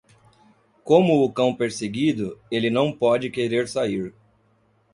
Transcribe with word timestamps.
Como 0.83 1.23
o 1.23 1.31
cão 1.31 1.53
perseguido, 1.53 2.39
ele 2.49 2.71
não 2.71 2.91
pode 2.91 3.29
querer 3.29 3.67
sair. 3.67 4.15